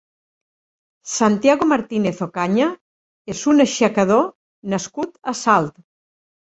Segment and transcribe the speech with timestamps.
[1.15, 2.71] Santiago Martínez Ocaña
[3.35, 4.29] és un aixecador
[4.75, 5.81] nascut a Salt.